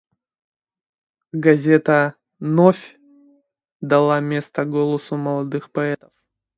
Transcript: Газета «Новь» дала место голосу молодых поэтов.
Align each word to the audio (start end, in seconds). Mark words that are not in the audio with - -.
Газета 1.33 2.15
«Новь» 2.39 2.97
дала 3.81 4.19
место 4.19 4.65
голосу 4.65 5.15
молодых 5.15 5.69
поэтов. 5.71 6.11